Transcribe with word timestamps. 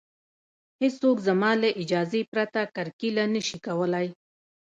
هېڅوک 0.81 1.17
زما 1.27 1.51
له 1.61 1.69
اجازې 1.81 2.21
پرته 2.31 2.61
کرکیله 2.75 3.23
نشي 3.35 3.57
کولی 3.65 4.07